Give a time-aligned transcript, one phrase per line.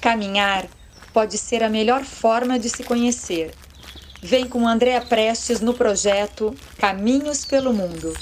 [0.00, 0.66] Caminhar
[1.12, 3.52] pode ser a melhor forma de se conhecer.
[4.22, 8.14] Vem com Andréa Prestes no projeto Caminhos pelo Mundo.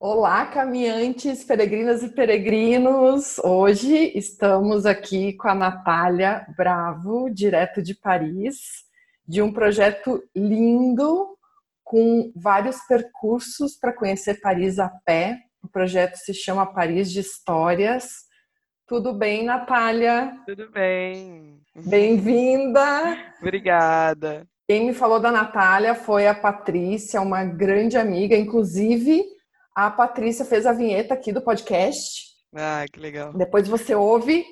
[0.00, 3.38] Olá, caminhantes, peregrinas e peregrinos.
[3.40, 8.84] Hoje estamos aqui com a Natália Bravo, direto de Paris,
[9.26, 11.36] de um projeto lindo
[11.84, 15.47] com vários percursos para conhecer Paris a pé.
[15.62, 18.06] O projeto se chama Paris de Histórias.
[18.86, 20.32] Tudo bem, Natália?
[20.46, 21.60] Tudo bem.
[21.74, 23.16] Bem-vinda.
[23.40, 24.46] Obrigada.
[24.68, 28.36] Quem me falou da Natália foi a Patrícia, uma grande amiga.
[28.36, 29.24] Inclusive,
[29.74, 32.28] a Patrícia fez a vinheta aqui do podcast.
[32.54, 33.32] Ah, que legal.
[33.34, 34.46] Depois você ouve.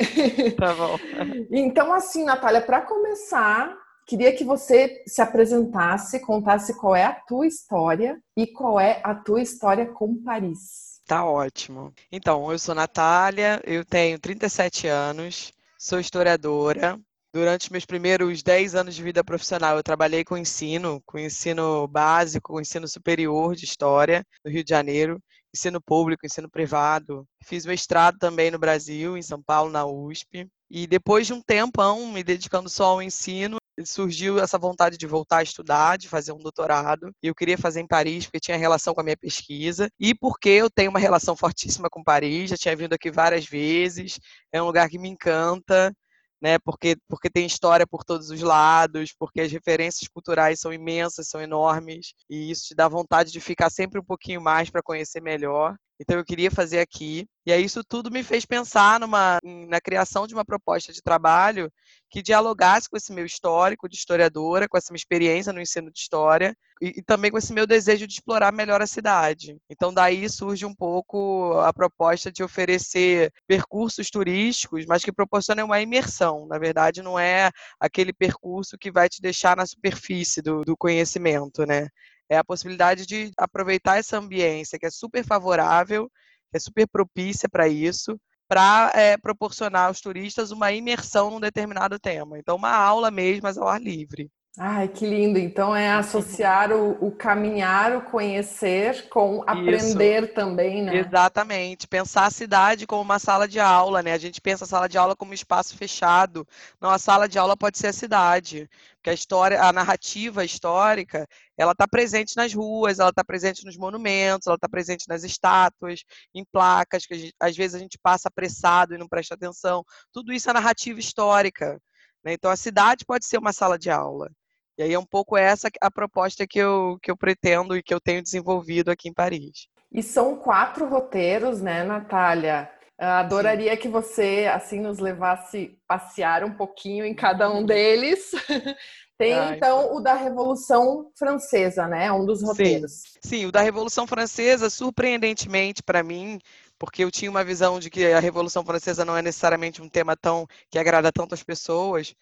[0.56, 0.98] Tá bom.
[1.50, 3.74] então, assim, Natália, para começar,
[4.06, 9.12] Queria que você se apresentasse, contasse qual é a tua história e qual é a
[9.12, 11.00] tua história com Paris.
[11.06, 11.92] Tá ótimo.
[12.10, 17.00] Então, eu sou Natália, eu tenho 37 anos, sou historiadora.
[17.34, 22.52] Durante meus primeiros 10 anos de vida profissional, eu trabalhei com ensino, com ensino básico,
[22.52, 25.20] com ensino superior de história no Rio de Janeiro,
[25.52, 27.26] ensino público, ensino privado.
[27.44, 30.48] Fiz mestrado também no Brasil, em São Paulo, na USP.
[30.70, 35.38] E depois de um tempão me dedicando só ao ensino, surgiu essa vontade de voltar
[35.38, 37.10] a estudar, de fazer um doutorado.
[37.22, 40.48] E eu queria fazer em Paris porque tinha relação com a minha pesquisa e porque
[40.48, 44.18] eu tenho uma relação fortíssima com Paris, já tinha vindo aqui várias vezes.
[44.52, 45.92] É um lugar que me encanta.
[46.38, 51.28] Né, porque, porque tem história por todos os lados, porque as referências culturais são imensas,
[51.28, 55.22] são enormes, e isso te dá vontade de ficar sempre um pouquinho mais para conhecer
[55.22, 55.74] melhor.
[55.98, 57.26] Então eu queria fazer aqui.
[57.44, 61.72] E aí isso tudo me fez pensar numa, na criação de uma proposta de trabalho
[62.10, 65.98] que dialogasse com esse meu histórico de historiadora, com essa minha experiência no ensino de
[65.98, 69.56] história e, e, também com esse meu desejo de explorar melhor a cidade.
[69.70, 75.80] Então daí surge um pouco a proposta de oferecer percursos turísticos, mas que proporcionem uma
[75.80, 76.46] imersão.
[76.46, 81.64] Na verdade, não é aquele percurso que vai te deixar na superfície do, do conhecimento,
[81.64, 81.88] né?
[82.28, 86.10] É a possibilidade de aproveitar essa ambiência que é super favorável,
[86.50, 91.98] que é super propícia para isso, para é, proporcionar aos turistas uma imersão num determinado
[91.98, 92.38] tema.
[92.38, 94.30] Então, uma aula mesmo, mas ao ar livre.
[94.58, 95.38] Ai, que lindo!
[95.38, 100.34] Então é associar o, o caminhar, o conhecer com aprender Isso.
[100.34, 100.96] também, né?
[100.96, 101.86] Exatamente.
[101.86, 104.14] Pensar a cidade como uma sala de aula, né?
[104.14, 106.48] A gente pensa a sala de aula como um espaço fechado.
[106.80, 108.66] Não, a sala de aula pode ser a cidade.
[108.94, 111.26] Porque a história, a narrativa histórica,
[111.58, 116.02] ela está presente nas ruas, ela está presente nos monumentos, ela está presente nas estátuas,
[116.34, 119.84] em placas, que gente, às vezes a gente passa apressado e não presta atenção.
[120.10, 121.78] Tudo isso é narrativa histórica.
[122.24, 122.32] Né?
[122.32, 124.30] Então a cidade pode ser uma sala de aula.
[124.78, 127.94] E aí é um pouco essa a proposta que eu, que eu pretendo e que
[127.94, 129.68] eu tenho desenvolvido aqui em Paris.
[129.92, 132.70] E são quatro roteiros, né, Natália?
[132.98, 133.76] Adoraria Sim.
[133.78, 138.30] que você assim nos levasse passear um pouquinho em cada um deles.
[139.18, 142.12] Tem ah, então, o da Revolução Francesa, né?
[142.12, 142.92] Um dos roteiros.
[142.92, 146.38] Sim, Sim o da Revolução Francesa, surpreendentemente para mim,
[146.78, 150.14] porque eu tinha uma visão de que a Revolução Francesa não é necessariamente um tema
[150.14, 152.14] tão que agrada tantas pessoas,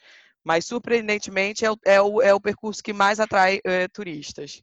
[0.45, 4.63] mas surpreendentemente é o, é o, é o percurso que mais atrai é, turistas.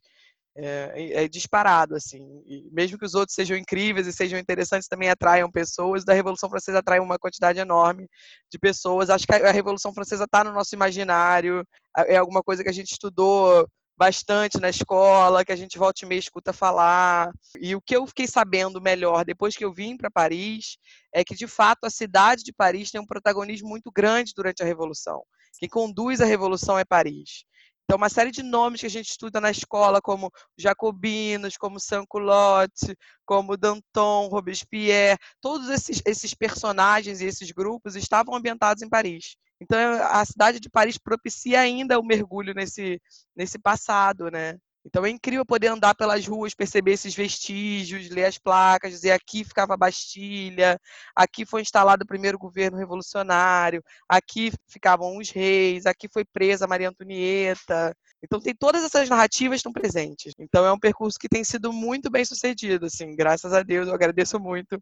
[0.54, 2.42] É, é, disparado, assim.
[2.46, 6.04] E mesmo que os outros sejam incríveis e sejam interessantes, também atraiam pessoas.
[6.04, 8.06] Da Revolução Francesa atrai uma quantidade enorme
[8.50, 9.08] de pessoas.
[9.08, 11.66] Acho que a Revolução Francesa está no nosso imaginário,
[12.06, 13.66] é alguma coisa que a gente estudou
[13.96, 17.30] bastante na escola, que a gente volta e meia escuta falar.
[17.60, 20.76] E o que eu fiquei sabendo melhor depois que eu vim para Paris
[21.14, 24.66] é que, de fato, a cidade de Paris tem um protagonismo muito grande durante a
[24.66, 25.22] Revolução.
[25.62, 27.44] Quem conduz a revolução é Paris.
[27.84, 30.28] Então, uma série de nomes que a gente estuda na escola, como
[30.58, 38.82] Jacobinos, como Sans-Culotte, como Danton, Robespierre, todos esses, esses personagens e esses grupos estavam ambientados
[38.82, 39.36] em Paris.
[39.60, 39.78] Então,
[40.10, 43.00] a cidade de Paris propicia ainda o mergulho nesse,
[43.36, 44.58] nesse passado, né?
[44.84, 49.44] Então é incrível poder andar pelas ruas, perceber esses vestígios, ler as placas, dizer aqui
[49.44, 50.78] ficava a Bastilha,
[51.14, 56.88] aqui foi instalado o primeiro governo revolucionário, aqui ficavam os reis, aqui foi presa Maria
[56.88, 57.94] Antonieta.
[58.22, 60.32] Então tem todas essas narrativas estão presentes.
[60.38, 63.94] Então é um percurso que tem sido muito bem sucedido, assim, graças a Deus, eu
[63.94, 64.80] agradeço muito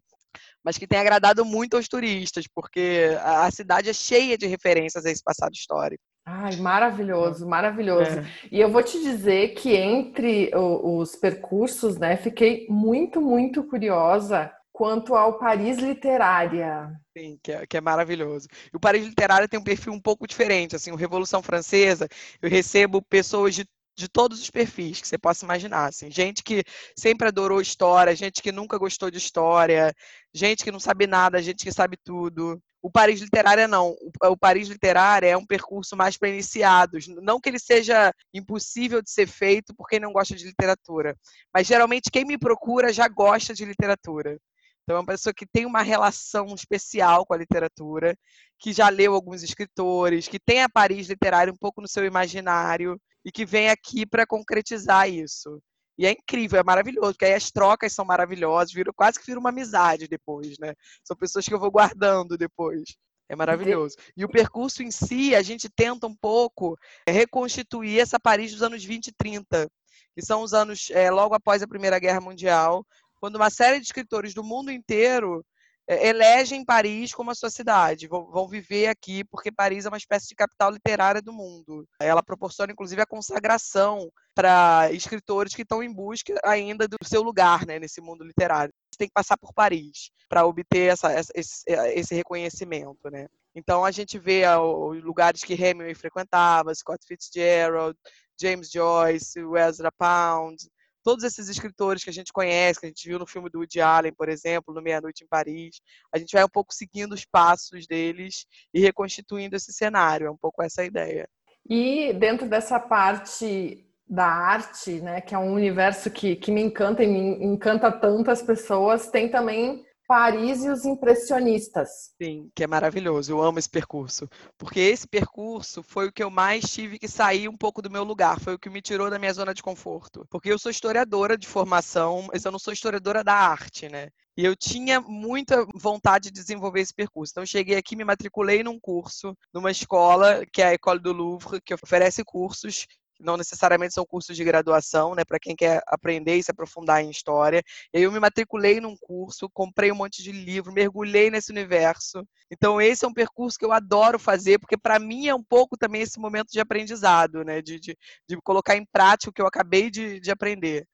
[0.63, 5.11] mas que tem agradado muito aos turistas, porque a cidade é cheia de referências a
[5.11, 6.03] esse passado histórico.
[6.33, 8.19] Ai, maravilhoso, maravilhoso.
[8.19, 8.25] É.
[8.49, 15.13] E eu vou te dizer que entre os percursos, né, fiquei muito, muito curiosa quanto
[15.13, 16.89] ao Paris Literária.
[17.15, 18.47] Sim, que é, que é, maravilhoso.
[18.73, 22.07] E o Paris Literária tem um perfil um pouco diferente, assim, o Revolução Francesa,
[22.41, 25.89] eu recebo pessoas de, de todos os perfis que você possa imaginar.
[25.89, 26.09] Assim.
[26.09, 26.63] Gente que
[26.97, 29.93] sempre adorou história, gente que nunca gostou de história,
[30.33, 32.57] gente que não sabe nada, gente que sabe tudo.
[32.81, 33.95] O Paris Literária não.
[34.23, 37.07] O Paris Literária é um percurso mais para iniciados.
[37.07, 41.15] Não que ele seja impossível de ser feito por quem não gosta de literatura,
[41.53, 44.39] mas geralmente quem me procura já gosta de literatura.
[44.83, 48.17] Então, é uma pessoa que tem uma relação especial com a literatura,
[48.59, 52.99] que já leu alguns escritores, que tem a Paris literária um pouco no seu imaginário
[53.23, 55.61] e que vem aqui para concretizar isso.
[56.01, 59.39] E é incrível, é maravilhoso, porque aí as trocas são maravilhosas, vira, quase que vira
[59.39, 60.73] uma amizade depois, né?
[61.03, 62.97] São pessoas que eu vou guardando depois.
[63.29, 63.95] É maravilhoso.
[64.17, 66.75] E o percurso em si, a gente tenta um pouco
[67.07, 69.69] reconstituir essa Paris dos anos 20 e 30,
[70.15, 72.83] que são os anos é, logo após a Primeira Guerra Mundial,
[73.19, 75.45] quando uma série de escritores do mundo inteiro é,
[75.91, 80.35] elegem Paris como a sua cidade, vão, viver aqui, porque Paris é uma espécie de
[80.35, 81.87] capital literária do mundo.
[81.99, 87.65] Ela proporciona, inclusive, a consagração para escritores que estão em busca ainda do seu lugar
[87.65, 88.73] né, nesse mundo literário.
[88.91, 93.09] Você tem que passar por Paris para obter essa, esse, esse, reconhecimento.
[93.11, 93.27] Né?
[93.53, 97.97] Então, a gente vê os lugares que Hemingway frequentava, Scott Fitzgerald,
[98.39, 100.57] James Joyce, Ezra Pound,
[101.03, 103.81] todos esses escritores que a gente conhece, que a gente viu no filme do Woody
[103.81, 105.81] Allen, por exemplo, no Meia Noite em Paris,
[106.13, 110.37] a gente vai um pouco seguindo os passos deles e reconstituindo esse cenário, é um
[110.37, 111.27] pouco essa a ideia.
[111.69, 117.03] E dentro dessa parte da arte, né, que é um universo que, que me encanta
[117.03, 122.11] e me encanta tanto as pessoas, tem também Paris e os impressionistas.
[122.21, 123.31] Sim, que é maravilhoso.
[123.31, 124.27] Eu amo esse percurso.
[124.57, 128.03] Porque esse percurso foi o que eu mais tive que sair um pouco do meu
[128.03, 128.37] lugar.
[128.37, 130.27] Foi o que me tirou da minha zona de conforto.
[130.29, 134.09] Porque eu sou historiadora de formação, mas eu não sou historiadora da arte, né?
[134.35, 137.31] E eu tinha muita vontade de desenvolver esse percurso.
[137.31, 141.61] Então, cheguei aqui, me matriculei num curso, numa escola, que é a École do Louvre,
[141.61, 142.85] que oferece cursos
[143.21, 147.09] não necessariamente são cursos de graduação, né, para quem quer aprender e se aprofundar em
[147.09, 147.63] história.
[147.93, 152.25] Eu me matriculei num curso, comprei um monte de livro, mergulhei nesse universo.
[152.49, 155.77] Então esse é um percurso que eu adoro fazer, porque para mim é um pouco
[155.77, 157.97] também esse momento de aprendizado, né, de, de,
[158.27, 160.87] de colocar em prática o que eu acabei de, de aprender.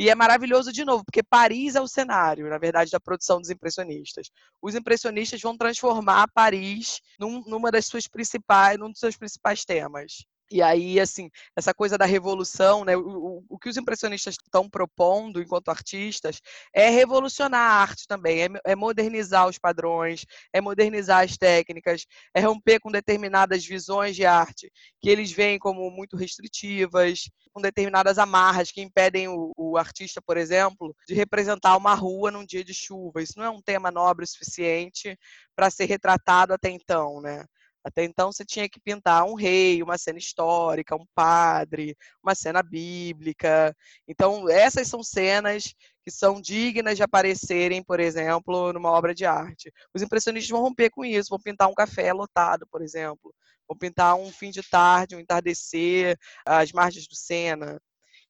[0.00, 3.50] E é maravilhoso de novo, porque Paris é o cenário, na verdade, da produção dos
[3.50, 4.30] impressionistas.
[4.62, 10.24] Os impressionistas vão transformar Paris num, numa das suas principais, num dos seus principais temas.
[10.50, 12.96] E aí, assim, essa coisa da revolução, né?
[12.96, 16.40] O, o, o que os impressionistas estão propondo enquanto artistas
[16.74, 22.04] é revolucionar a arte também, é, é, modernizar os padrões, é modernizar as técnicas,
[22.34, 28.18] é romper com determinadas visões de arte que eles veem como muito restritivas, com determinadas
[28.18, 32.74] amarras que impedem o, o artista, por exemplo, de representar uma rua num dia de
[32.74, 33.22] chuva.
[33.22, 35.16] Isso não é um tema nobre o suficiente
[35.54, 37.44] para ser retratado até então, né?
[37.82, 42.62] Até então você tinha que pintar um rei, uma cena histórica, um padre, uma cena
[42.62, 43.74] bíblica.
[44.06, 45.74] Então, essas são cenas
[46.04, 49.72] que são dignas de aparecerem, por exemplo, numa obra de arte.
[49.94, 53.34] Os impressionistas vão romper com isso, vão pintar um café lotado, por exemplo.
[53.68, 57.80] Vão pintar um fim de tarde, um entardecer, as margens do Sena.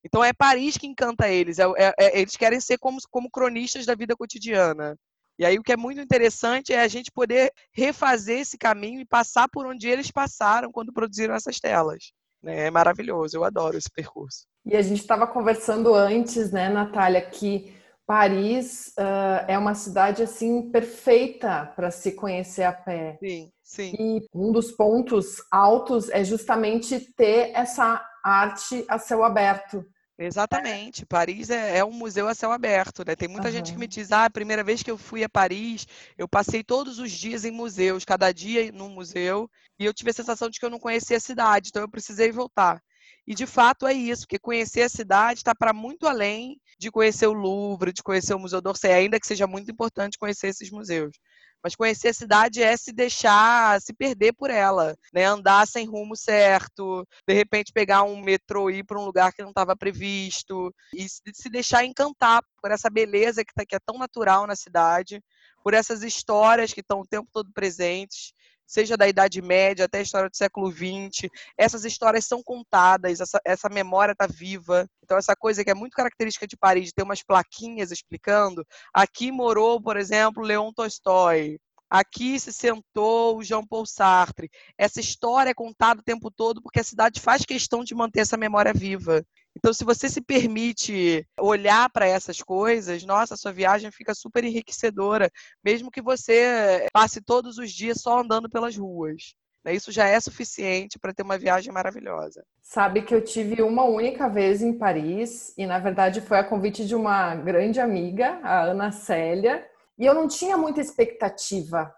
[0.05, 1.59] Então é Paris que encanta eles.
[1.59, 4.97] É, é, é, eles querem ser como, como cronistas da vida cotidiana.
[5.41, 9.07] E aí o que é muito interessante é a gente poder refazer esse caminho e
[9.07, 12.13] passar por onde eles passaram quando produziram essas telas.
[12.43, 12.67] Né?
[12.67, 14.45] É maravilhoso, eu adoro esse percurso.
[14.67, 17.75] E a gente estava conversando antes, né, Natália, que
[18.07, 23.17] Paris uh, é uma cidade assim perfeita para se conhecer a pé.
[23.19, 23.95] Sim, sim.
[23.99, 29.87] E um dos pontos altos é justamente ter essa arte a céu aberto.
[30.23, 31.07] Exatamente.
[31.07, 33.17] Paris é, é, um museu a céu aberto, né?
[33.17, 33.55] Tem muita uhum.
[33.55, 35.87] gente que me diz, ah, a primeira vez que eu fui a Paris,
[36.19, 40.13] eu passei todos os dias em museus, cada dia num museu, e eu tive a
[40.13, 42.83] sensação de que eu não conhecia a cidade, então eu precisei voltar.
[43.27, 47.27] E de fato é isso, porque conhecer a cidade está para muito além de conhecer
[47.27, 51.17] o Louvre, de conhecer o Museu d'Orsay, ainda que seja muito importante conhecer esses museus.
[51.63, 55.25] Mas conhecer a cidade é se deixar se perder por ela, né?
[55.25, 59.43] Andar sem rumo certo, de repente pegar um metrô e ir para um lugar que
[59.43, 63.99] não estava previsto e se deixar encantar por essa beleza que, tá, que é tão
[63.99, 65.23] natural na cidade,
[65.63, 68.33] por essas histórias que estão o tempo todo presentes
[68.71, 71.29] seja da Idade Média até a história do século XX.
[71.59, 74.89] Essas histórias são contadas, essa, essa memória está viva.
[75.03, 78.65] Então, essa coisa que é muito característica de Paris, de ter umas plaquinhas explicando.
[78.95, 81.59] Aqui morou, por exemplo, Leon Tolstói.
[81.91, 84.49] Aqui se sentou o Jean Paul Sartre.
[84.79, 88.37] Essa história é contada o tempo todo porque a cidade faz questão de manter essa
[88.37, 89.27] memória viva.
[89.57, 95.31] Então, se você se permite olhar para essas coisas, nossa, sua viagem fica super enriquecedora,
[95.63, 99.35] mesmo que você passe todos os dias só andando pelas ruas.
[99.65, 99.75] Né?
[99.75, 102.45] Isso já é suficiente para ter uma viagem maravilhosa.
[102.63, 106.87] Sabe que eu tive uma única vez em Paris e, na verdade, foi a convite
[106.87, 109.67] de uma grande amiga, a Ana Célia,
[109.99, 111.95] e eu não tinha muita expectativa.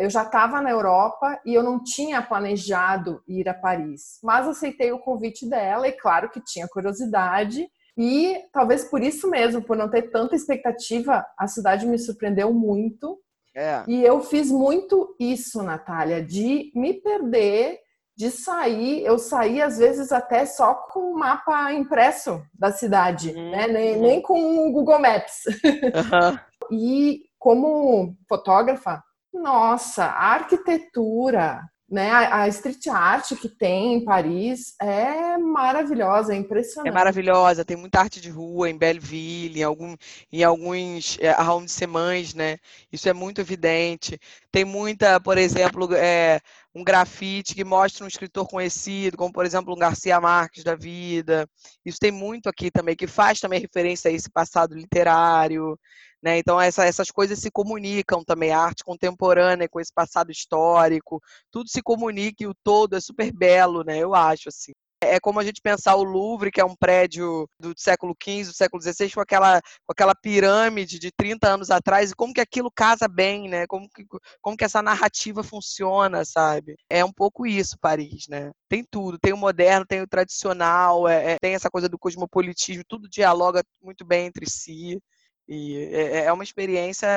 [0.00, 4.92] Eu já estava na Europa e eu não tinha planejado ir a Paris, mas aceitei
[4.92, 7.66] o convite dela e, claro, que tinha curiosidade.
[7.96, 13.18] E talvez por isso mesmo, por não ter tanta expectativa, a cidade me surpreendeu muito
[13.54, 13.84] é.
[13.86, 17.78] E eu fiz muito isso, Natália, de me perder,
[18.16, 19.04] de sair.
[19.04, 23.50] Eu saí, às vezes, até só com o mapa impresso da cidade, uhum.
[23.50, 23.66] né?
[23.66, 25.44] nem, nem com o Google Maps.
[25.46, 26.38] Uhum.
[26.72, 31.60] e como fotógrafa, nossa, a arquitetura,
[31.92, 32.10] né?
[32.10, 36.88] A, a, street art que tem em Paris é maravilhosa, é impressionante.
[36.88, 39.94] É maravilhosa, tem muita arte de rua em Belleville, em, algum,
[40.32, 42.56] em alguns é, arrondissements, né?
[42.90, 44.18] Isso é muito evidente.
[44.50, 46.40] Tem muita, por exemplo, é,
[46.74, 51.46] um grafite que mostra um escritor conhecido, como por exemplo um Garcia Marques da vida.
[51.84, 55.78] Isso tem muito aqui também, que faz também referência a esse passado literário.
[56.22, 56.38] Né?
[56.38, 61.68] Então, essa, essas coisas se comunicam também, a arte contemporânea com esse passado histórico, tudo
[61.68, 63.98] se comunica e o todo é super belo, né?
[63.98, 64.48] eu acho.
[64.48, 64.72] assim.
[65.04, 68.54] É como a gente pensar o Louvre, que é um prédio do século XV, do
[68.54, 72.70] século XVI, com aquela, com aquela pirâmide de 30 anos atrás, e como que aquilo
[72.70, 73.66] casa bem, né?
[73.66, 74.06] Como que,
[74.40, 76.76] como que essa narrativa funciona, sabe?
[76.88, 78.52] É um pouco isso, Paris, né?
[78.68, 82.84] Tem tudo, tem o moderno, tem o tradicional, é, é, tem essa coisa do cosmopolitismo,
[82.88, 85.00] tudo dialoga muito bem entre si.
[85.48, 87.08] E é, é, é uma experiência,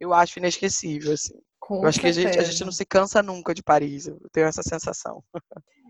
[0.00, 1.34] eu acho, inesquecível, assim.
[1.60, 2.20] Com eu acho certeza.
[2.20, 5.22] que a gente, a gente não se cansa nunca de Paris, eu tenho essa sensação.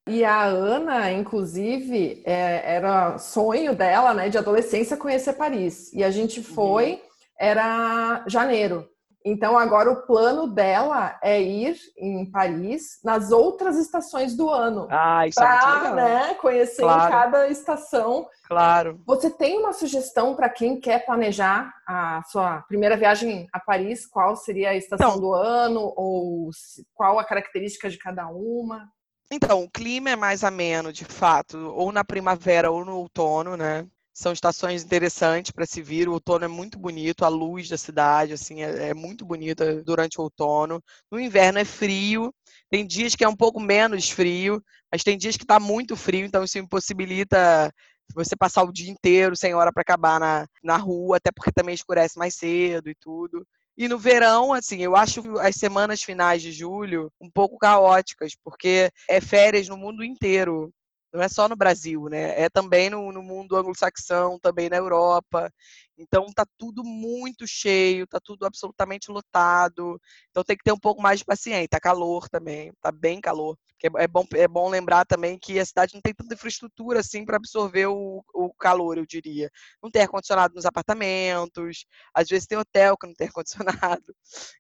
[0.07, 5.93] E a Ana, inclusive, é, era sonho dela, né, de adolescência, conhecer Paris.
[5.95, 6.45] E a gente uhum.
[6.45, 7.01] foi, uhum.
[7.41, 8.87] era janeiro.
[9.25, 14.87] Então, agora o plano dela é ir em Paris nas outras estações do ano.
[14.91, 15.95] Ah, isso pra, é.
[15.95, 17.11] Né, conhecer claro.
[17.11, 18.29] cada estação.
[18.47, 19.01] Claro.
[19.07, 24.07] Você tem uma sugestão para quem quer planejar a sua primeira viagem a Paris?
[24.07, 25.95] Qual seria a estação então, do ano?
[25.97, 26.51] Ou
[26.93, 28.91] qual a característica de cada uma?
[29.31, 33.87] Então, o clima é mais ameno, de fato, ou na primavera ou no outono, né?
[34.15, 36.09] São estações interessantes para se vir.
[36.09, 40.21] O outono é muito bonito, a luz da cidade assim é, é muito bonita durante
[40.21, 40.81] o outono.
[41.11, 42.33] No inverno é frio.
[42.71, 46.25] Tem dias que é um pouco menos frio, mas tem dias que está muito frio,
[46.25, 47.73] então isso impossibilita
[48.15, 51.75] você passar o dia inteiro sem hora para acabar na, na rua, até porque também
[51.75, 53.45] escurece mais cedo e tudo.
[53.77, 58.91] E no verão, assim, eu acho as semanas finais de julho um pouco caóticas, porque
[59.09, 60.73] é férias no mundo inteiro
[61.15, 62.43] não é só no Brasil, né?
[62.43, 65.49] É também no, no mundo anglo-saxão, também na Europa.
[65.97, 70.01] Então tá tudo muito cheio, tá tudo absolutamente lotado.
[70.31, 71.69] Então tem que ter um pouco mais de paciência.
[71.69, 73.57] Tá calor também, tá bem calor.
[73.99, 77.37] É, bom, é bom lembrar também que a cidade não tem tanta infraestrutura assim para
[77.37, 79.51] absorver o, o calor, eu diria.
[79.83, 84.15] Não tem ar-condicionado nos apartamentos, às vezes tem hotel que não tem ar-condicionado.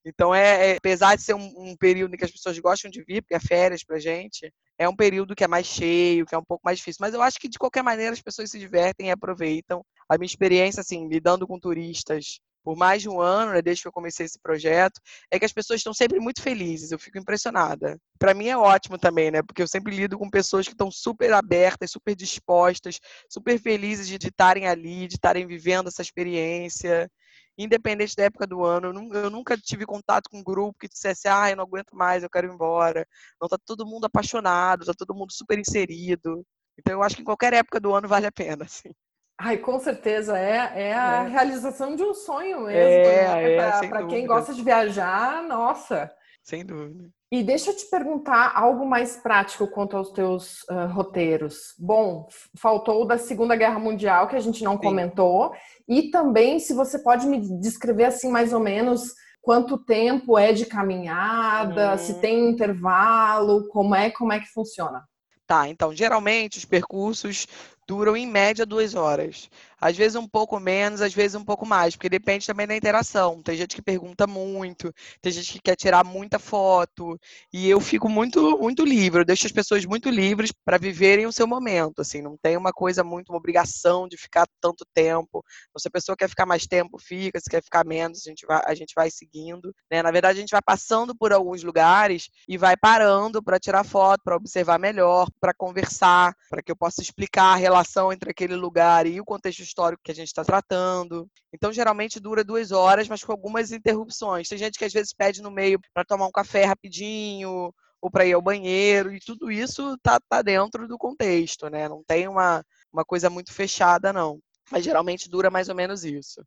[0.04, 3.02] Então é, é, apesar de ser um, um período em que as pessoas gostam de
[3.02, 6.38] vir, porque é férias pra gente, é um período que é mais cheio, que é
[6.38, 6.98] um pouco mais difícil.
[7.00, 9.84] Mas eu acho que, de qualquer maneira, as pessoas se divertem e aproveitam.
[10.08, 13.88] A minha experiência, assim, lidando com turistas por mais de um ano, né, desde que
[13.88, 14.98] eu comecei esse projeto,
[15.30, 16.90] é que as pessoas estão sempre muito felizes.
[16.90, 17.98] Eu fico impressionada.
[18.18, 19.42] Para mim é ótimo também, né?
[19.42, 24.16] Porque eu sempre lido com pessoas que estão super abertas, super dispostas, super felizes de
[24.16, 27.10] estarem ali, de estarem vivendo essa experiência
[27.56, 28.92] independente da época do ano.
[29.12, 32.30] Eu nunca tive contato com um grupo que dissesse, ah, eu não aguento mais, eu
[32.30, 33.06] quero ir embora.
[33.40, 36.44] Não, tá todo mundo apaixonado, tá todo mundo super inserido.
[36.78, 38.90] Então eu acho que em qualquer época do ano vale a pena, assim.
[39.38, 41.28] Ai, com certeza, é, é a é.
[41.28, 42.78] realização de um sonho mesmo.
[42.78, 43.56] É, né?
[43.56, 46.10] é, Para quem gosta de viajar, nossa.
[46.42, 47.10] Sem dúvida.
[47.34, 51.74] E deixa eu te perguntar algo mais prático quanto aos teus uh, roteiros.
[51.76, 54.82] Bom, faltou o da Segunda Guerra Mundial, que a gente não Sim.
[54.82, 55.52] comentou.
[55.88, 60.64] E também, se você pode me descrever assim mais ou menos quanto tempo é de
[60.64, 65.02] caminhada, se tem intervalo, como é, como é que funciona?
[65.44, 67.48] Tá, então geralmente os percursos
[67.86, 69.48] duram em média duas horas.
[69.80, 73.42] Às vezes um pouco menos, às vezes um pouco mais, porque depende também da interação.
[73.42, 77.20] Tem gente que pergunta muito, tem gente que quer tirar muita foto,
[77.52, 81.32] e eu fico muito muito livre, eu deixo as pessoas muito livres para viverem o
[81.32, 85.44] seu momento, assim, não tem uma coisa muito uma obrigação de ficar tanto tempo.
[85.68, 88.46] Então, se a pessoa quer ficar mais tempo, fica, se quer ficar menos, a gente
[88.46, 90.02] vai a gente vai seguindo, né?
[90.02, 94.22] Na verdade, a gente vai passando por alguns lugares e vai parando para tirar foto,
[94.24, 97.73] para observar melhor, para conversar, para que eu possa explicar a relação
[98.12, 101.28] entre aquele lugar e o contexto histórico que a gente está tratando.
[101.52, 104.48] Então, geralmente dura duas horas, mas com algumas interrupções.
[104.48, 108.26] Tem gente que às vezes pede no meio para tomar um café rapidinho, ou para
[108.26, 111.88] ir ao banheiro, e tudo isso tá, tá dentro do contexto, né?
[111.88, 112.62] Não tem uma,
[112.92, 114.38] uma coisa muito fechada, não
[114.70, 116.44] mas geralmente dura mais ou menos isso.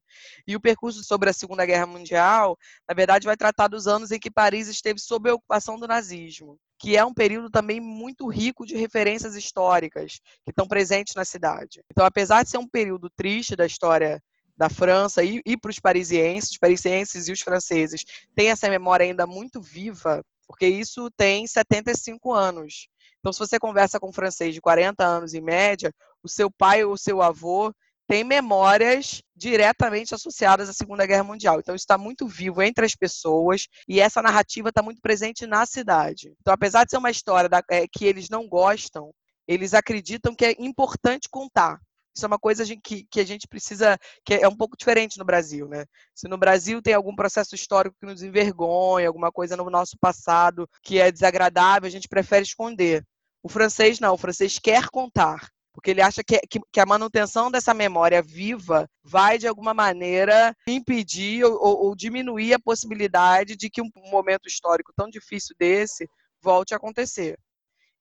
[0.48, 2.58] E o percurso sobre a Segunda Guerra Mundial,
[2.88, 6.60] na verdade, vai tratar dos anos em que Paris esteve sob a ocupação do nazismo,
[6.80, 11.82] que é um período também muito rico de referências históricas que estão presentes na cidade.
[11.92, 14.22] Então, apesar de ser um período triste da história
[14.58, 18.04] da França e, e para os parisienses, os parisienses e os franceses
[18.36, 22.88] têm essa memória ainda muito viva, porque isso tem 75 anos.
[23.20, 25.94] Então, se você conversa com um francês de 40 anos em média,
[26.24, 27.74] o seu pai ou o seu avô
[28.08, 31.60] tem memórias diretamente associadas à Segunda Guerra Mundial.
[31.60, 35.66] Então, isso está muito vivo entre as pessoas e essa narrativa está muito presente na
[35.66, 36.34] cidade.
[36.40, 39.12] Então, apesar de ser uma história da, é, que eles não gostam,
[39.48, 41.80] eles acreditam que é importante contar.
[42.16, 43.96] Isso é uma coisa que, que a gente precisa,
[44.26, 45.86] que é um pouco diferente no Brasil, né?
[46.16, 50.68] Se no Brasil tem algum processo histórico que nos envergonha, alguma coisa no nosso passado
[50.82, 53.06] que é desagradável, a gente prefere esconder.
[53.44, 55.48] O francês não, o francês quer contar
[55.78, 60.52] porque ele acha que, que, que, a manutenção dessa memória viva vai, de alguma maneira,
[60.68, 66.10] impedir ou, ou diminuir a possibilidade de que um momento histórico tão difícil desse
[66.42, 67.38] volte a acontecer.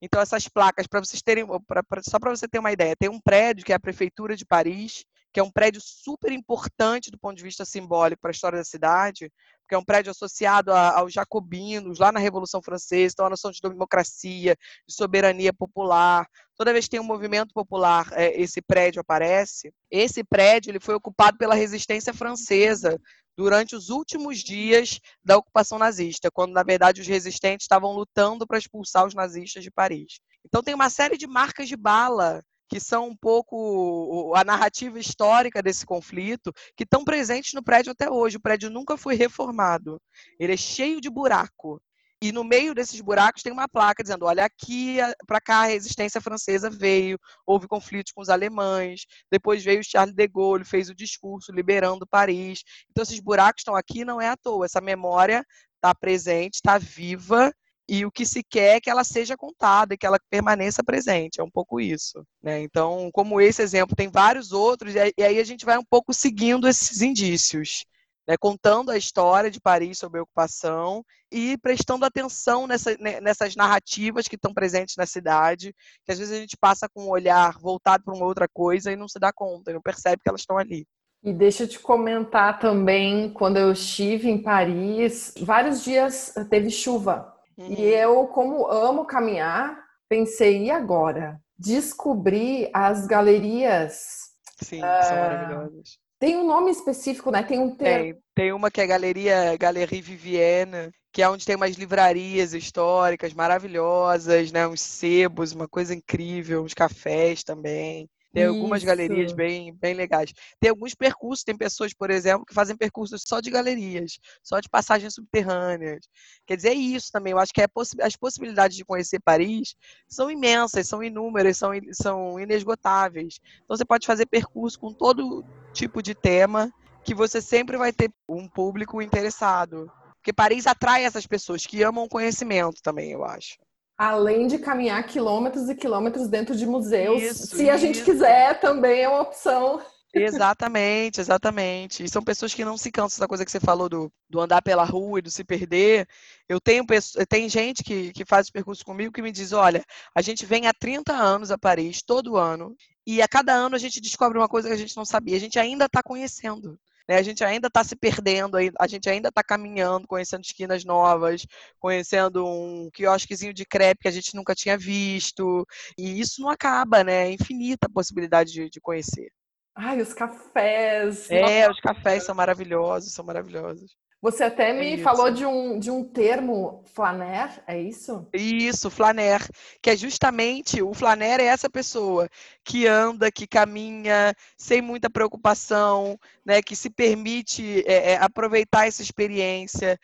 [0.01, 3.11] Então, essas placas, para vocês terem, pra, pra, só para você ter uma ideia, tem
[3.11, 5.05] um prédio que é a Prefeitura de Paris,
[5.37, 8.65] que é um prédio super importante do ponto de vista simbólico para a história da
[8.65, 13.29] cidade, porque é um prédio associado a, aos jacobinos, lá na Revolução Francesa, então a
[13.29, 14.57] noção de democracia,
[14.89, 16.27] de soberania popular.
[16.57, 19.75] Toda vez que tem um movimento popular, é, esse prédio aparece.
[19.91, 22.99] Esse prédio ele foi ocupado pela resistência francesa
[23.37, 28.57] durante os últimos dias da ocupação nazista, quando na verdade os resistentes estavam lutando para
[28.57, 30.19] expulsar os nazistas de Paris.
[30.47, 35.63] Então tem uma série de marcas de bala que são um pouco a narrativa histórica
[35.63, 38.37] desse conflito, que estão presentes no prédio até hoje.
[38.37, 40.01] O prédio nunca foi reformado.
[40.39, 41.81] Ele é cheio de buraco.
[42.23, 44.97] E no meio desses buracos tem uma placa dizendo: olha, aqui
[45.27, 50.27] para cá a resistência francesa veio, houve conflitos com os alemães, depois veio Charles de
[50.27, 52.63] Gaulle, fez o discurso liberando Paris.
[52.91, 54.65] Então, esses buracos estão aqui não é à toa.
[54.65, 55.45] Essa memória
[55.77, 57.53] está presente, está viva
[57.89, 61.41] e o que se quer é que ela seja contada e que ela permaneça presente.
[61.41, 62.25] É um pouco isso.
[62.43, 62.61] Né?
[62.63, 66.69] Então, como esse exemplo, tem vários outros, e aí a gente vai um pouco seguindo
[66.69, 67.85] esses indícios.
[68.29, 73.55] Né, contando a história de Paris sob a ocupação e prestando atenção nessa, né, nessas
[73.55, 75.73] narrativas que estão presentes na cidade,
[76.05, 78.97] que às vezes a gente passa com um olhar voltado para uma outra coisa e
[78.97, 80.85] não se dá conta, não percebe que elas estão ali.
[81.23, 87.36] E deixa eu te comentar também, quando eu estive em Paris, vários dias teve chuva.
[87.57, 87.73] Uhum.
[87.73, 91.41] E eu, como amo caminhar, pensei, e agora?
[91.59, 94.27] Descobri as galerias.
[94.63, 95.99] Sim, uh, são maravilhosas.
[96.19, 97.43] Tem um nome específico, né?
[97.43, 98.05] Tem um termo.
[98.05, 102.55] Tem, tem uma que é a Galeria Galerie Vivienne, que é onde tem umas livrarias
[102.55, 104.67] históricas maravilhosas, né?
[104.67, 108.09] Uns sebos, uma coisa incrível, uns cafés também.
[108.37, 108.87] Tem algumas Isso.
[108.87, 110.31] galerias bem, bem legais.
[110.61, 114.69] Tem alguns percursos, tem pessoas, por exemplo, que fazem percursos só de galerias, só de
[114.69, 116.07] passagens subterrâneas.
[116.47, 117.31] Quer dizer, é isso também.
[117.31, 117.67] Eu acho que é
[118.03, 119.75] as possibilidades de conhecer Paris
[120.07, 123.41] são imensas, são inúmeras, são, são inesgotáveis.
[123.65, 126.71] Então você pode fazer percurso com todo tipo de tema
[127.03, 129.91] que você sempre vai ter um público interessado.
[130.17, 133.57] Porque Paris atrai essas pessoas que amam conhecimento também, eu acho.
[133.97, 137.71] Além de caminhar quilômetros e quilômetros dentro de museus, isso, se isso.
[137.71, 139.81] a gente quiser, também é uma opção.
[140.15, 142.03] Exatamente, exatamente.
[142.03, 144.63] E são pessoas que não se cansam da coisa que você falou do, do andar
[144.63, 146.09] pela rua e do se perder.
[146.49, 146.85] Eu tenho,
[147.29, 150.73] tem gente que, que faz percurso comigo que me diz: olha, a gente vem há
[150.73, 152.75] 30 anos a Paris, todo ano,
[153.07, 155.37] e a cada ano a gente descobre uma coisa que a gente não sabia.
[155.37, 156.79] A gente ainda está conhecendo.
[157.09, 157.17] Né?
[157.17, 161.47] A gente ainda está se perdendo, a gente ainda está caminhando, conhecendo esquinas novas,
[161.79, 165.67] conhecendo um quiosquezinho de crepe que a gente nunca tinha visto.
[165.99, 167.29] E isso não acaba, né?
[167.29, 169.31] É infinita a possibilidade de, de conhecer.
[169.75, 171.31] Ai, os cafés!
[171.31, 173.95] É, os cafés são maravilhosos, são maravilhosos.
[174.27, 178.27] Você até me é falou de um, de um termo, flaner, é isso?
[178.35, 179.41] Isso, flaner,
[179.81, 182.29] que é justamente, o flaner é essa pessoa
[182.65, 189.01] que anda, que caminha, sem muita preocupação, né, que se permite é, é, aproveitar essa
[189.01, 189.97] experiência,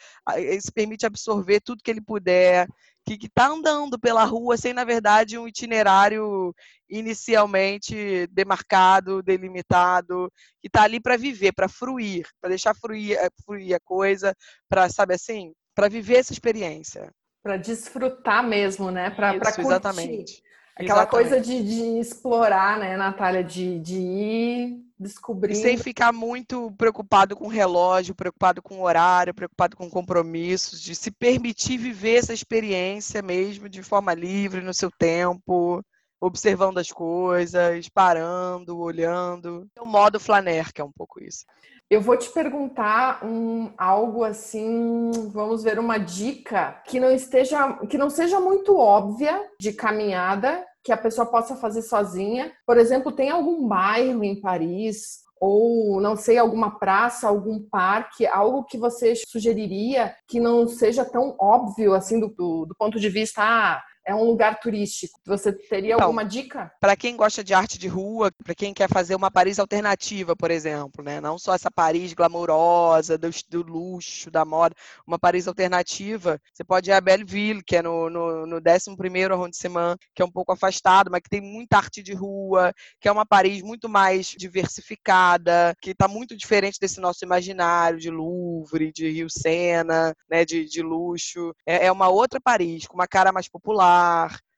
[0.61, 2.69] se permite absorver tudo que ele puder,
[3.05, 6.55] que está andando pela rua sem, na verdade, um itinerário
[6.89, 13.75] inicialmente demarcado, delimitado, que está ali para viver, para fruir, para deixar fruir, eh, fruir
[13.75, 14.35] a coisa,
[14.69, 17.11] para, sabe assim, para viver essa experiência.
[17.43, 19.11] Para desfrutar mesmo, né?
[19.11, 19.61] Para curtir.
[19.63, 20.43] Exatamente.
[20.77, 21.11] Aquela exatamente.
[21.11, 23.43] coisa de, de explorar, né, Natália?
[23.43, 25.59] De, de ir descobrindo.
[25.59, 30.81] E sem ficar muito preocupado com o relógio, preocupado com o horário, preocupado com compromissos,
[30.81, 35.85] de se permitir viver essa experiência mesmo de forma livre, no seu tempo,
[36.21, 39.67] observando as coisas, parando, olhando.
[39.77, 41.45] É o modo flaner, que é um pouco isso.
[41.91, 47.99] Eu vou te perguntar um, algo assim, vamos ver uma dica que não esteja, que
[47.99, 52.53] não seja muito óbvia de caminhada, que a pessoa possa fazer sozinha.
[52.67, 58.63] Por exemplo, tem algum bairro em Paris ou não sei, alguma praça, algum parque, algo
[58.63, 63.43] que você sugeriria que não seja tão óbvio assim do, do, do ponto de vista
[63.43, 65.21] ah, é um lugar turístico.
[65.27, 66.73] Você teria então, alguma dica?
[66.81, 70.51] Para quem gosta de arte de rua, para quem quer fazer uma Paris alternativa, por
[70.51, 71.21] exemplo, né?
[71.21, 74.75] Não só essa Paris glamourosa, do, do luxo, da moda,
[75.07, 79.97] uma Paris alternativa, você pode ir a Belleville, que é no, no, no 11º arrondissement,
[80.15, 83.27] que é um pouco afastado, mas que tem muita arte de rua, que é uma
[83.27, 89.29] Paris muito mais diversificada, que está muito diferente desse nosso imaginário de Louvre, de Rio
[89.31, 90.45] Sena, né?
[90.45, 91.55] De, de luxo.
[91.67, 93.92] É, é uma outra Paris, com uma cara mais popular,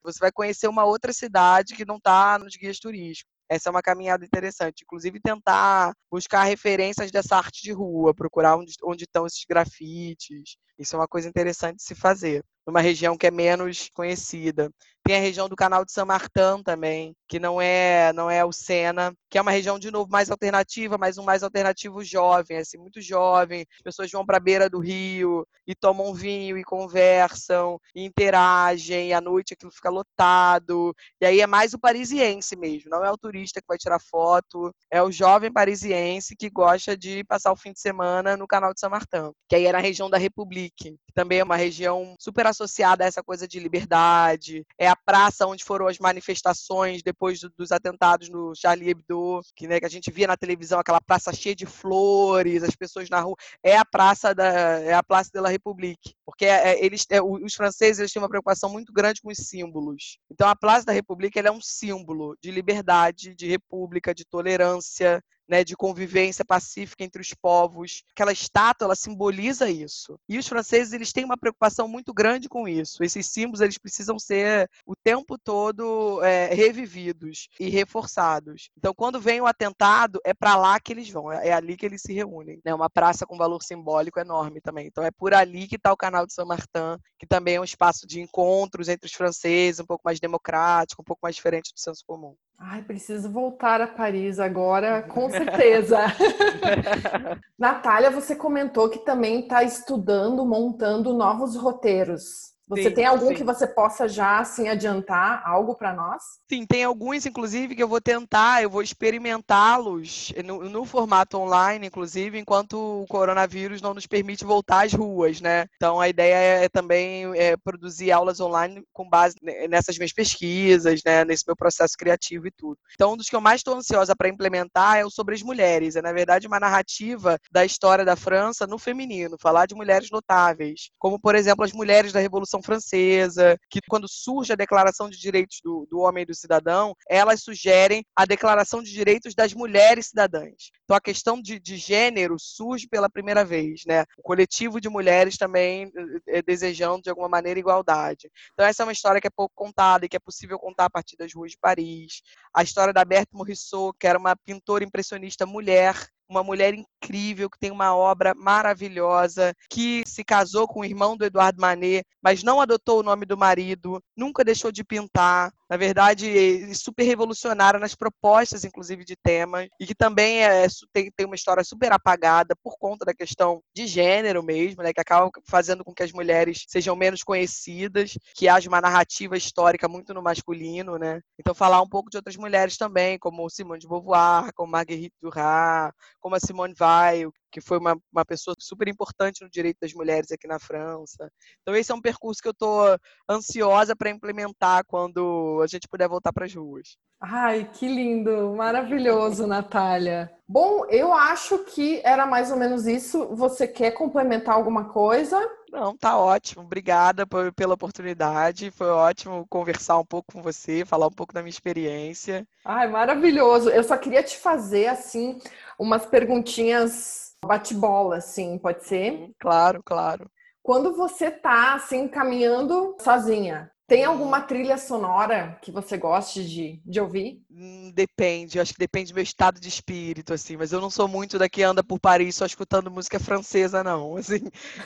[0.02, 3.32] você vai conhecer uma outra cidade que não está nos guias turísticos.
[3.48, 4.82] Essa é uma caminhada interessante.
[4.82, 10.56] Inclusive, tentar buscar referências dessa arte de rua, procurar onde, onde estão esses grafites.
[10.78, 14.70] Isso é uma coisa interessante de se fazer, numa região que é menos conhecida.
[15.06, 18.50] Tem a região do Canal de São Martin também, que não é não é o
[18.52, 22.78] Sena, que é uma região de novo mais alternativa, mas um mais alternativo jovem, assim,
[22.78, 23.66] muito jovem.
[23.76, 29.08] As pessoas vão para a beira do rio e tomam vinho e conversam, e interagem,
[29.08, 30.94] e à noite aquilo fica lotado.
[31.20, 34.74] E aí é mais o parisiense mesmo, não é o turista que vai tirar foto,
[34.90, 38.80] é o jovem parisiense que gosta de passar o fim de semana no Canal de
[38.80, 42.46] São Martin, que aí é na região da Republique, que também é uma região super
[42.54, 47.50] associada a essa coisa de liberdade, é a praça onde foram as manifestações depois do,
[47.50, 51.32] dos atentados no Charlie Hebdo, que, né, que a gente via na televisão aquela praça
[51.32, 53.36] cheia de flores, as pessoas na rua.
[53.62, 54.44] É a praça da
[54.80, 58.22] é a Praça de la République, porque é, é eles é, os franceses eles têm
[58.22, 60.18] uma preocupação muito grande com os símbolos.
[60.30, 65.64] Então a Praça da República é um símbolo de liberdade, de república, de tolerância, né,
[65.64, 68.02] de convivência pacífica entre os povos.
[68.12, 70.18] Aquela estátua, ela simboliza isso.
[70.28, 73.02] E os franceses, eles têm uma preocupação muito grande com isso.
[73.02, 78.70] Esses símbolos, eles precisam ser o tempo todo é, revividos e reforçados.
[78.76, 82.02] Então, quando vem o atentado, é para lá que eles vão, é ali que eles
[82.02, 82.60] se reúnem.
[82.64, 82.74] É né?
[82.74, 84.86] uma praça com valor simbólico enorme também.
[84.86, 88.06] Então, é por ali que está o canal de Saint-Martin, que também é um espaço
[88.06, 92.02] de encontros entre os franceses, um pouco mais democrático, um pouco mais diferente do senso
[92.06, 92.34] comum.
[92.58, 95.98] Ai, preciso voltar a Paris agora, com certeza.
[97.58, 102.53] Natália, você comentou que também está estudando, montando novos roteiros.
[102.66, 103.34] Você sim, tem algum sim.
[103.34, 106.22] que você possa já assim adiantar algo para nós?
[106.48, 111.86] Sim, tem alguns, inclusive, que eu vou tentar, eu vou experimentá-los no, no, formato online,
[111.86, 115.66] inclusive, enquanto o coronavírus não nos permite voltar às ruas, né?
[115.76, 119.36] Então a ideia é, é também é, produzir aulas online com base
[119.68, 121.24] nessas minhas pesquisas, né?
[121.24, 122.78] Nesse meu processo criativo e tudo.
[122.94, 125.96] Então, um dos que eu mais estou ansiosa para implementar é o sobre as mulheres.
[125.96, 130.90] É, na verdade, uma narrativa da história da França no feminino, falar de mulheres notáveis,
[130.98, 135.18] como, por exemplo, as mulheres da Revolução Revolução Francesa, que quando surge a Declaração de
[135.18, 140.06] Direitos do, do Homem e do Cidadão, elas sugerem a Declaração de Direitos das Mulheres
[140.06, 140.70] Cidadãs.
[140.84, 144.04] Então a questão de, de gênero surge pela primeira vez, né?
[144.18, 145.90] O coletivo de mulheres também
[146.28, 148.30] é, desejando de alguma maneira igualdade.
[148.52, 150.90] Então essa é uma história que é pouco contada e que é possível contar a
[150.90, 152.22] partir das ruas de Paris.
[152.54, 155.94] A história da Berthe Morisot, que era uma pintora impressionista mulher
[156.34, 161.24] uma mulher incrível que tem uma obra maravilhosa, que se casou com o irmão do
[161.24, 165.52] Eduardo Manet, mas não adotou o nome do marido, nunca deixou de pintar.
[165.74, 171.26] Na verdade, super revolucionária nas propostas, inclusive, de temas, e que também é, tem, tem
[171.26, 175.82] uma história super apagada por conta da questão de gênero mesmo, né, que acaba fazendo
[175.82, 180.96] com que as mulheres sejam menos conhecidas, que haja uma narrativa histórica muito no masculino,
[180.96, 181.20] né?
[181.36, 185.90] Então, falar um pouco de outras mulheres também, como Simone de Beauvoir, como Marguerite Duras,
[186.20, 190.32] como a Simone Weil, que foi uma, uma pessoa super importante no direito das mulheres
[190.32, 191.30] aqui na França.
[191.62, 192.98] Então, esse é um percurso que eu estou
[193.30, 196.96] ansiosa para implementar quando a gente puder voltar para as ruas.
[197.20, 200.32] Ai, que lindo, maravilhoso, Natália.
[200.46, 203.26] Bom, eu acho que era mais ou menos isso.
[203.34, 205.38] Você quer complementar alguma coisa?
[205.70, 206.62] Não, tá ótimo.
[206.62, 208.70] Obrigada por, pela oportunidade.
[208.70, 212.46] Foi ótimo conversar um pouco com você, falar um pouco da minha experiência.
[212.64, 213.70] Ai, maravilhoso.
[213.70, 215.38] Eu só queria te fazer assim
[215.78, 219.30] umas perguntinhas bate-bola, assim, pode ser?
[219.38, 220.30] Claro, claro.
[220.62, 227.00] Quando você tá assim caminhando sozinha, Tem alguma trilha sonora que você goste de, de
[227.00, 227.44] ouvir?
[227.50, 230.88] Hum, depende, eu acho que depende do meu estado de espírito, assim, mas eu não
[230.88, 234.16] sou muito da que anda por Paris só escutando música francesa, não.
[234.24, 234.40] Assim,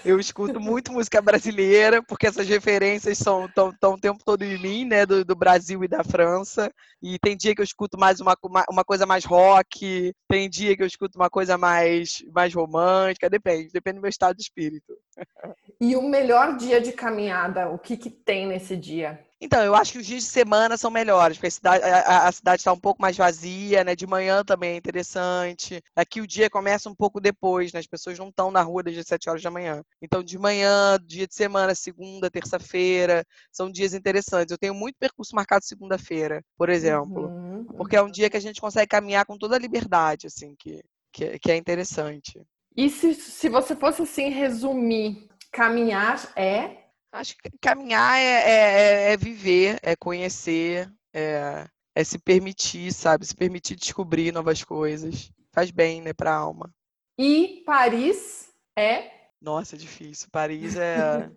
[0.05, 4.59] eu escuto muito música brasileira, porque essas referências são tão, tão o tempo todo em
[4.59, 5.07] mim, né?
[5.07, 6.73] Do, do, Brasil e da França.
[7.01, 10.77] E tem dia que eu escuto mais uma, uma, uma, coisa mais rock, tem dia
[10.77, 14.93] que eu escuto uma coisa mais, mais romântica, depende, depende do meu estado de espírito.
[15.81, 19.25] E o melhor dia de caminhada, o que, que tem nesse dia?
[19.41, 22.33] Então, eu acho que os dias de semana são melhores, porque a cidade a, a
[22.33, 23.95] cidade está um pouco mais vazia, né?
[23.95, 25.81] De manhã também é interessante.
[25.95, 27.79] Aqui o dia começa um pouco depois, né?
[27.79, 29.85] As pessoas não estão na rua desde as 7 horas da manhã.
[30.03, 34.51] Então, de manhã, dia de semana, segunda, terça-feira, são dias interessantes.
[34.51, 37.29] Eu tenho muito percurso marcado segunda-feira, por exemplo.
[37.29, 37.64] Uhum.
[37.77, 40.83] Porque é um dia que a gente consegue caminhar com toda a liberdade, assim, que,
[41.12, 42.43] que, que é interessante.
[42.77, 46.89] E se, se você fosse, assim, resumir Caminhar é?
[47.11, 53.27] Acho que caminhar é, é, é viver, é conhecer, é, é, se permitir, sabe?
[53.27, 55.33] Se permitir descobrir novas coisas.
[55.53, 56.71] Faz bem, né, pra alma.
[57.19, 59.11] E Paris é?
[59.41, 60.29] Nossa, é difícil.
[60.31, 61.31] Paris é.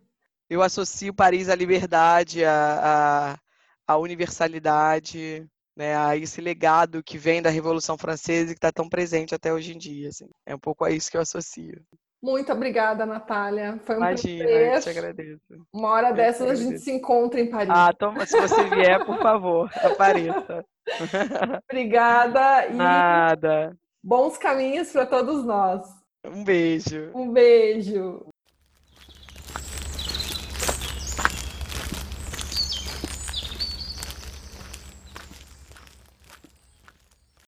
[0.49, 3.39] Eu associo Paris à liberdade, à, à,
[3.87, 8.89] à universalidade, né, a esse legado que vem da Revolução Francesa e que está tão
[8.89, 10.09] presente até hoje em dia.
[10.09, 10.29] Assim.
[10.45, 11.81] É um pouco a isso que eu associo.
[12.21, 13.79] Muito obrigada, Natália.
[13.83, 14.75] Foi um Imagina, prazer.
[14.75, 15.67] eu te agradeço.
[15.73, 17.69] Uma hora eu dessas a gente se encontra em Paris.
[17.71, 20.63] Ah, toma, se você vier, por favor, apareça.
[21.69, 23.75] obrigada e Nada.
[24.03, 25.81] bons caminhos para todos nós.
[26.23, 27.11] Um beijo.
[27.15, 28.30] Um beijo.